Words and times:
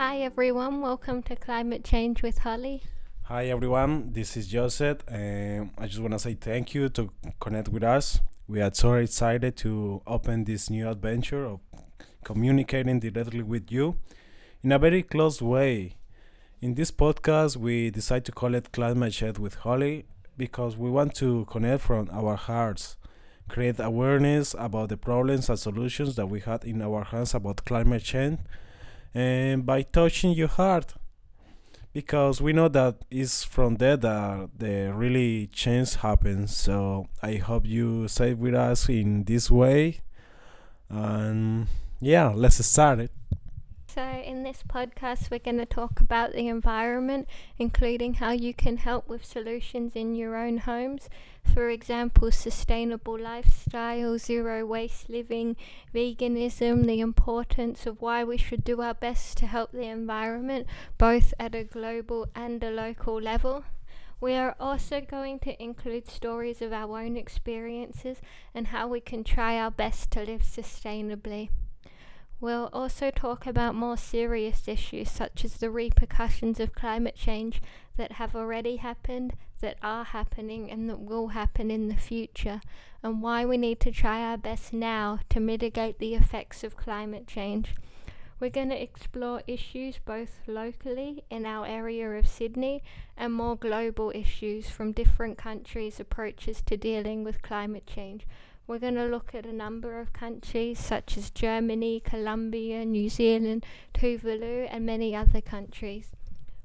Hi 0.00 0.20
everyone, 0.22 0.80
welcome 0.80 1.22
to 1.24 1.36
Climate 1.36 1.84
Change 1.84 2.22
with 2.22 2.38
Holly. 2.38 2.82
Hi 3.24 3.48
everyone, 3.48 4.14
this 4.14 4.34
is 4.34 4.48
Joseph, 4.48 5.04
I 5.06 5.68
just 5.82 5.98
want 5.98 6.12
to 6.12 6.18
say 6.18 6.32
thank 6.32 6.72
you 6.72 6.88
to 6.88 7.10
connect 7.38 7.68
with 7.68 7.84
us. 7.84 8.18
We 8.48 8.62
are 8.62 8.72
so 8.72 8.94
excited 8.94 9.58
to 9.58 10.00
open 10.06 10.44
this 10.44 10.70
new 10.70 10.88
adventure 10.88 11.44
of 11.44 11.60
communicating 12.24 12.98
directly 12.98 13.42
with 13.42 13.70
you 13.70 13.98
in 14.62 14.72
a 14.72 14.78
very 14.78 15.02
close 15.02 15.42
way. 15.42 15.96
In 16.62 16.76
this 16.76 16.90
podcast, 16.90 17.58
we 17.58 17.90
decide 17.90 18.24
to 18.24 18.32
call 18.32 18.54
it 18.54 18.72
Climate 18.72 19.12
Change 19.12 19.38
with 19.38 19.56
Holly 19.56 20.06
because 20.34 20.78
we 20.78 20.88
want 20.88 21.14
to 21.16 21.44
connect 21.44 21.82
from 21.82 22.08
our 22.10 22.36
hearts, 22.36 22.96
create 23.50 23.78
awareness 23.78 24.54
about 24.58 24.88
the 24.88 24.96
problems 24.96 25.50
and 25.50 25.58
solutions 25.58 26.16
that 26.16 26.28
we 26.28 26.40
had 26.40 26.64
in 26.64 26.80
our 26.80 27.04
hands 27.04 27.34
about 27.34 27.66
climate 27.66 28.02
change 28.02 28.38
and 29.14 29.66
by 29.66 29.82
touching 29.82 30.32
your 30.32 30.48
heart. 30.48 30.94
Because 31.92 32.40
we 32.40 32.52
know 32.52 32.68
that 32.68 32.98
it's 33.10 33.42
from 33.42 33.76
there 33.76 33.96
that 33.96 34.50
the 34.56 34.92
really 34.94 35.48
change 35.48 35.96
happens. 35.96 36.56
So 36.56 37.08
i 37.20 37.34
hope 37.34 37.66
you 37.66 38.06
stay 38.06 38.32
with 38.32 38.54
us 38.54 38.88
in 38.88 39.24
this 39.24 39.50
way. 39.50 40.00
And 40.88 41.66
yeah 42.00 42.32
let's 42.34 42.64
start 42.64 43.00
it 43.00 43.10
so, 44.00 44.22
in 44.24 44.44
this 44.44 44.62
podcast, 44.66 45.30
we're 45.30 45.40
going 45.40 45.58
to 45.58 45.66
talk 45.66 46.00
about 46.00 46.32
the 46.32 46.48
environment, 46.48 47.28
including 47.58 48.14
how 48.14 48.30
you 48.30 48.54
can 48.54 48.78
help 48.78 49.06
with 49.10 49.26
solutions 49.26 49.92
in 49.94 50.14
your 50.14 50.36
own 50.36 50.56
homes. 50.56 51.10
For 51.44 51.68
example, 51.68 52.32
sustainable 52.32 53.18
lifestyle, 53.18 54.16
zero 54.16 54.64
waste 54.64 55.10
living, 55.10 55.54
veganism, 55.94 56.86
the 56.86 57.00
importance 57.00 57.84
of 57.84 58.00
why 58.00 58.24
we 58.24 58.38
should 58.38 58.64
do 58.64 58.80
our 58.80 58.94
best 58.94 59.36
to 59.38 59.46
help 59.46 59.72
the 59.72 59.88
environment, 59.88 60.66
both 60.96 61.34
at 61.38 61.54
a 61.54 61.62
global 61.62 62.26
and 62.34 62.64
a 62.64 62.70
local 62.70 63.20
level. 63.20 63.64
We 64.18 64.32
are 64.32 64.56
also 64.58 65.02
going 65.02 65.40
to 65.40 65.62
include 65.62 66.08
stories 66.08 66.62
of 66.62 66.72
our 66.72 67.00
own 67.00 67.18
experiences 67.18 68.22
and 68.54 68.68
how 68.68 68.88
we 68.88 69.00
can 69.00 69.24
try 69.24 69.58
our 69.58 69.70
best 69.70 70.10
to 70.12 70.22
live 70.22 70.40
sustainably. 70.40 71.50
We'll 72.40 72.70
also 72.72 73.10
talk 73.10 73.46
about 73.46 73.74
more 73.74 73.98
serious 73.98 74.66
issues 74.66 75.10
such 75.10 75.44
as 75.44 75.58
the 75.58 75.70
repercussions 75.70 76.58
of 76.58 76.74
climate 76.74 77.14
change 77.14 77.60
that 77.98 78.12
have 78.12 78.34
already 78.34 78.76
happened, 78.76 79.34
that 79.60 79.76
are 79.82 80.04
happening, 80.04 80.70
and 80.70 80.88
that 80.88 81.00
will 81.00 81.28
happen 81.28 81.70
in 81.70 81.88
the 81.88 81.96
future, 81.96 82.62
and 83.02 83.20
why 83.20 83.44
we 83.44 83.58
need 83.58 83.78
to 83.80 83.92
try 83.92 84.22
our 84.22 84.38
best 84.38 84.72
now 84.72 85.18
to 85.28 85.38
mitigate 85.38 85.98
the 85.98 86.14
effects 86.14 86.64
of 86.64 86.78
climate 86.78 87.26
change. 87.26 87.74
We're 88.40 88.48
going 88.48 88.70
to 88.70 88.82
explore 88.82 89.42
issues 89.46 89.98
both 89.98 90.40
locally 90.46 91.24
in 91.28 91.44
our 91.44 91.66
area 91.66 92.10
of 92.12 92.26
Sydney 92.26 92.82
and 93.18 93.34
more 93.34 93.54
global 93.54 94.12
issues 94.14 94.70
from 94.70 94.92
different 94.92 95.36
countries' 95.36 96.00
approaches 96.00 96.62
to 96.62 96.78
dealing 96.78 97.22
with 97.22 97.42
climate 97.42 97.86
change. 97.86 98.26
We're 98.70 98.78
going 98.78 98.94
to 98.94 99.06
look 99.06 99.34
at 99.34 99.46
a 99.46 99.52
number 99.52 99.98
of 99.98 100.12
countries 100.12 100.78
such 100.78 101.16
as 101.16 101.30
Germany, 101.30 101.98
Colombia, 101.98 102.84
New 102.84 103.08
Zealand, 103.08 103.66
Tuvalu, 103.92 104.68
and 104.70 104.86
many 104.86 105.12
other 105.12 105.40
countries. 105.40 106.10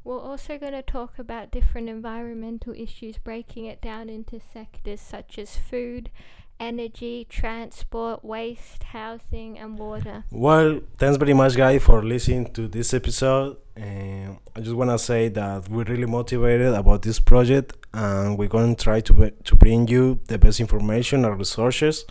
We're 0.03 0.19
also 0.19 0.59
going 0.59 0.73
to 0.73 0.83
talk 0.83 1.17
about 1.17 1.49
different 1.49 1.89
environmental 1.89 2.75
issues, 2.75 3.17
breaking 3.17 3.65
it 3.65 3.81
down 3.81 4.09
into 4.09 4.39
sectors 4.39 5.01
such 5.01 5.39
as 5.39 5.57
food, 5.57 6.11
energy, 6.59 7.25
transport, 7.27 8.23
waste, 8.23 8.83
housing, 8.83 9.57
and 9.57 9.79
water. 9.79 10.25
Well, 10.29 10.81
thanks 10.99 11.17
very 11.17 11.33
much, 11.33 11.55
guys, 11.57 11.81
for 11.81 12.03
listening 12.03 12.53
to 12.53 12.67
this 12.67 12.93
episode. 12.93 13.57
And 13.75 14.14
I 14.57 14.61
just 14.61 14.75
want 14.75 14.89
to 14.89 14.97
say 14.97 15.27
that 15.29 15.67
we're 15.67 15.83
really 15.83 16.05
motivated 16.05 16.73
about 16.73 17.01
this 17.01 17.19
project, 17.19 17.75
and 17.93 18.37
we're 18.37 18.47
going 18.47 18.73
to 18.73 18.83
try 18.83 19.01
to 19.01 19.31
to 19.31 19.55
bring 19.55 19.89
you 19.89 20.21
the 20.27 20.37
best 20.37 20.61
information 20.61 21.25
and 21.25 21.37
resources 21.37 22.05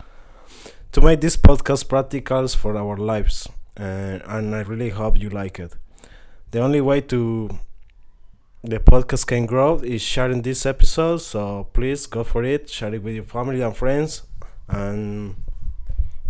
to 0.91 1.01
make 1.01 1.21
this 1.21 1.37
podcast 1.37 1.89
practical 1.89 2.47
for 2.49 2.77
our 2.77 2.97
lives. 2.97 3.47
Uh, 3.79 4.19
and 4.27 4.55
I 4.55 4.61
really 4.61 4.89
hope 4.89 5.19
you 5.19 5.29
like 5.29 5.59
it. 5.59 5.73
The 6.51 6.59
only 6.59 6.81
way 6.81 7.01
to 7.01 7.49
the 8.63 8.79
podcast 8.79 9.25
can 9.25 9.47
grow 9.47 9.79
is 9.79 10.01
sharing 10.01 10.41
this 10.41 10.65
episode 10.65 11.17
so 11.21 11.67
please 11.71 12.07
go 12.07 12.23
for 12.23 12.43
it 12.43 12.67
share 12.67 12.95
it 12.95 13.03
with 13.03 13.13
your 13.13 13.23
family 13.23 13.61
and 13.61 13.77
friends 13.77 14.23
and 14.67 15.35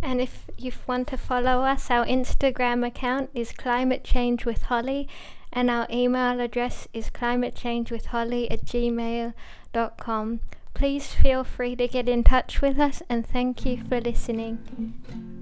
and 0.06 0.22
if 0.22 0.46
you 0.58 0.72
want 0.86 1.08
to 1.08 1.18
follow 1.18 1.62
us, 1.62 1.90
our 1.90 2.06
Instagram 2.06 2.86
account 2.86 3.32
is 3.34 3.52
Climate 3.52 4.04
Change 4.04 4.46
with 4.46 4.62
Holly, 4.64 5.08
and 5.56 5.72
our 5.72 5.88
email 5.90 6.40
address 6.42 6.88
is 6.94 7.10
climatechangewithholly 7.10 8.52
at 8.52 8.66
gmail.com. 8.66 10.40
Please 10.74 11.14
feel 11.14 11.46
free 11.46 11.76
to 11.78 11.88
get 11.88 12.10
in 12.10 12.24
touch 12.24 12.62
with 12.62 12.78
us, 12.78 13.02
and 13.10 13.26
thank 13.26 13.66
you 13.66 13.82
for 13.88 14.02
listening. 14.02 15.34